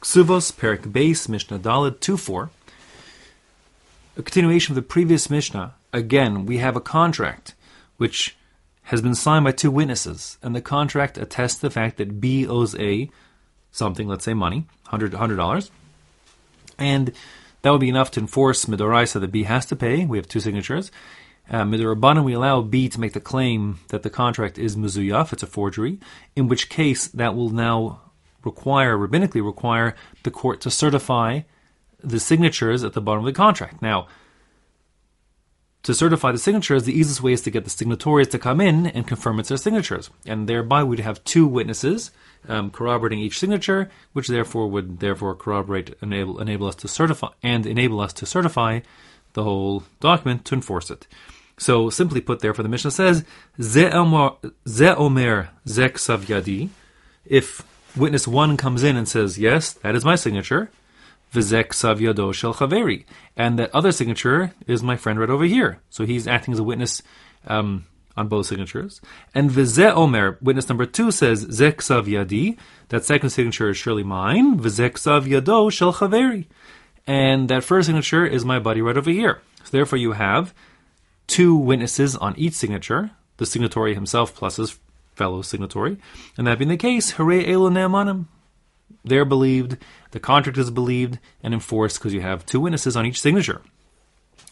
[0.00, 2.50] Ksuvos Perek Beis Mishnah Daled 2 4.
[4.16, 5.74] A continuation of the previous Mishnah.
[5.92, 7.54] Again, we have a contract
[7.96, 8.36] which
[8.84, 12.74] has been signed by two witnesses, and the contract attests the fact that B owes
[12.76, 13.10] A
[13.70, 15.70] something, let's say money, $100, $100
[16.80, 17.12] and
[17.62, 20.06] that would be enough to enforce Midoraisa that B has to pay.
[20.06, 20.90] We have two signatures.
[21.48, 25.42] Uh, Midorabanan, we allow B to make the claim that the contract is Muzuyaf, it's
[25.42, 25.98] a forgery,
[26.34, 28.00] in which case that will now
[28.44, 31.40] require, rabbinically require, the court to certify
[32.02, 33.82] the signatures at the bottom of the contract.
[33.82, 34.06] Now,
[35.82, 38.86] to certify the signatures, the easiest way is to get the signatories to come in
[38.86, 40.10] and confirm it's their signatures.
[40.26, 42.10] And thereby we'd have two witnesses
[42.48, 47.64] um, corroborating each signature, which therefore would therefore corroborate, enable, enable us to certify, and
[47.66, 48.80] enable us to certify
[49.32, 51.06] the whole document to enforce it.
[51.58, 53.24] So simply put, therefore, the Mishnah says,
[53.60, 54.30] Ze omer
[54.66, 56.70] zek savyadi.
[57.24, 57.62] If
[57.96, 60.70] witness one comes in and says, yes, that is my signature,
[61.32, 63.04] vizek savyado shel chaveri,
[63.36, 65.80] and that other signature is my friend right over here.
[65.90, 67.02] So he's acting as a witness
[67.46, 69.00] um, on both signatures.
[69.34, 74.58] And vize omer, witness number two says, zek savyadi, that second signature is surely mine,
[74.58, 76.46] vizek savyado shel chaveri,
[77.06, 79.40] and that first signature is my buddy right over here.
[79.64, 80.54] So therefore you have
[81.26, 84.78] two witnesses on each signature, the signatory himself plus his
[85.20, 85.98] fellow signatory.
[86.38, 88.20] And that being the case, harei elu ne'amanim.
[89.04, 89.76] They're believed,
[90.12, 93.60] the contract is believed and enforced because you have two witnesses on each signature.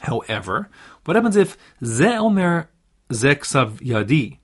[0.00, 0.68] However,
[1.04, 2.68] what happens if ze omer
[3.12, 4.38] zeksav yadi?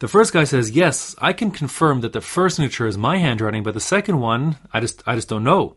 [0.00, 3.62] The first guy says, "Yes, I can confirm that the first signature is my handwriting,
[3.62, 5.76] but the second one, I just, I just don't know.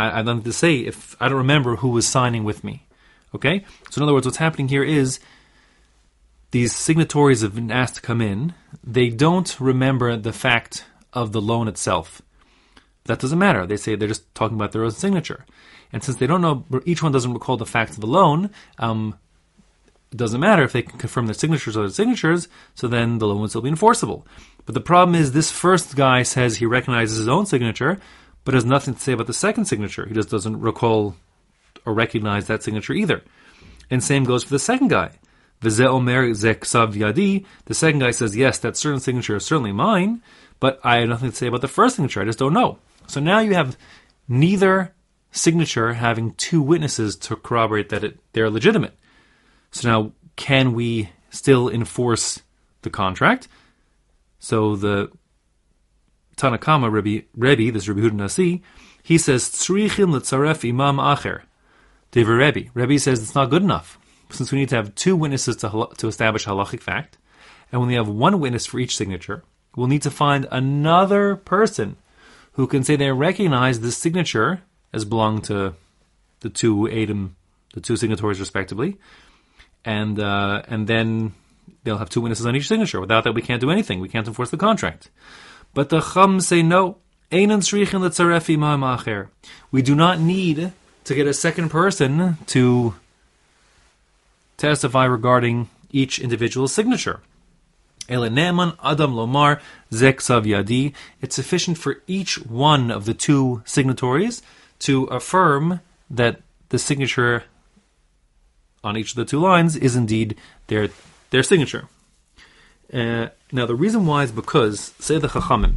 [0.00, 2.76] I, I don't have to say if I don't remember who was signing with me."
[3.36, 3.56] Okay?
[3.90, 5.20] So, in other words, what's happening here is
[6.54, 8.54] these signatories have been asked to come in.
[8.84, 12.22] They don't remember the fact of the loan itself.
[13.06, 13.66] That doesn't matter.
[13.66, 15.46] They say they're just talking about their own signature.
[15.92, 19.18] And since they don't know, each one doesn't recall the facts of the loan, um,
[20.12, 23.26] it doesn't matter if they can confirm their signatures or their signatures, so then the
[23.26, 24.24] loan will still be enforceable.
[24.64, 27.98] But the problem is this first guy says he recognizes his own signature,
[28.44, 30.06] but has nothing to say about the second signature.
[30.06, 31.16] He just doesn't recall
[31.84, 33.24] or recognize that signature either.
[33.90, 35.18] And same goes for the second guy.
[35.66, 37.44] Omer zeksav yadi.
[37.66, 40.22] The second guy says, yes, that certain signature is certainly mine,
[40.60, 42.20] but I have nothing to say about the first signature.
[42.20, 42.78] I just don't know.
[43.06, 43.76] So now you have
[44.28, 44.94] neither
[45.30, 48.96] signature having two witnesses to corroborate that it, they're legitimate.
[49.72, 52.40] So now, can we still enforce
[52.82, 53.48] the contract?
[54.38, 55.10] So the
[56.36, 58.62] Tanakama Rebbe, Rebbe this Rebbe Huda Nasi,
[59.02, 61.42] he says, Tzrichin letzaref imam acher.
[62.14, 62.70] Rebbe.
[62.74, 63.98] Rebbe says it's not good enough,
[64.34, 67.18] since we need to have two witnesses to, to establish halachic fact,
[67.72, 69.42] and when we have one witness for each signature,
[69.76, 71.96] we'll need to find another person
[72.52, 74.62] who can say they recognize this signature
[74.92, 75.74] as belonging to
[76.40, 77.36] the two Adam,
[77.72, 78.96] the two signatories respectively,
[79.84, 81.34] and uh, and then
[81.82, 83.00] they'll have two witnesses on each signature.
[83.00, 84.00] Without that, we can't do anything.
[84.00, 85.10] We can't enforce the contract.
[85.74, 86.98] But the Chum say no.
[87.30, 87.46] We
[89.82, 90.72] do not need
[91.04, 92.94] to get a second person to
[94.64, 97.20] testify regarding each individual signature.
[98.08, 99.60] Adam Lomar
[99.92, 100.94] Yadi.
[101.20, 104.42] It's sufficient for each one of the two signatories
[104.80, 105.80] to affirm
[106.10, 107.44] that the signature
[108.82, 110.36] on each of the two lines is indeed
[110.68, 110.88] their
[111.30, 111.88] their signature.
[112.92, 115.76] Uh, now, the reason why is because, say the Chachamim,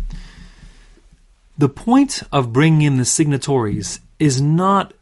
[1.57, 4.93] the point of bringing in the signatories is not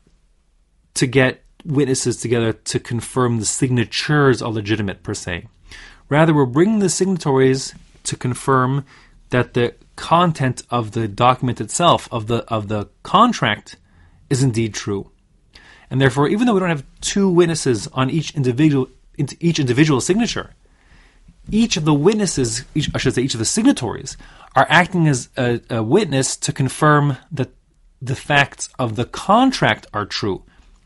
[0.94, 5.48] to get witnesses together to confirm the signatures are legitimate per se.
[6.09, 8.86] Rather, we're bringing the signatories to confirm
[9.31, 13.78] that the content of the document itself, of the of the contract,
[14.30, 15.09] is indeed true.
[15.90, 20.53] And therefore, even though we don't have two witnesses on each individual each individual signature,
[21.50, 24.18] each of the witnesses, each, I should say, each of the signatories,
[24.56, 27.52] are acting as a, a witness to confirm that
[28.02, 30.44] the facts of the contract are true.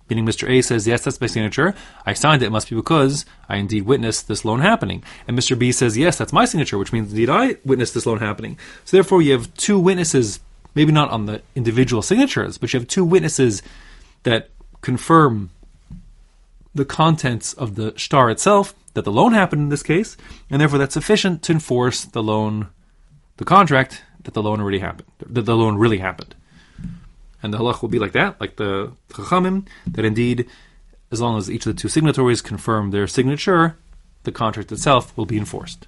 [0.09, 0.49] Meaning, Mr.
[0.49, 1.75] A says, Yes, that's my signature.
[2.05, 2.47] I signed it.
[2.47, 5.03] It must be because I indeed witnessed this loan happening.
[5.27, 5.57] And Mr.
[5.57, 8.57] B says, Yes, that's my signature, which means indeed I witnessed this loan happening.
[8.85, 10.39] So, therefore, you have two witnesses,
[10.73, 13.61] maybe not on the individual signatures, but you have two witnesses
[14.23, 14.49] that
[14.81, 15.51] confirm
[16.73, 20.17] the contents of the shtar itself, that the loan happened in this case,
[20.49, 22.67] and therefore that's sufficient to enforce the loan,
[23.37, 26.35] the contract that the loan already happened, that the loan really happened.
[27.41, 30.47] And the halach will be like that, like the chachamim, that indeed,
[31.11, 33.77] as long as each of the two signatories confirm their signature,
[34.23, 35.87] the contract itself will be enforced.